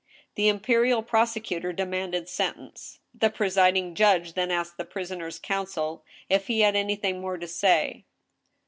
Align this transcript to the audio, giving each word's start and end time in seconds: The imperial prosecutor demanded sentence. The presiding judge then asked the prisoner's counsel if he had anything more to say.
The 0.33 0.47
imperial 0.47 1.03
prosecutor 1.03 1.71
demanded 1.71 2.27
sentence. 2.27 2.97
The 3.13 3.29
presiding 3.29 3.93
judge 3.93 4.33
then 4.33 4.49
asked 4.49 4.77
the 4.77 4.83
prisoner's 4.83 5.37
counsel 5.37 6.03
if 6.27 6.47
he 6.47 6.61
had 6.61 6.75
anything 6.75 7.21
more 7.21 7.37
to 7.37 7.47
say. 7.47 8.05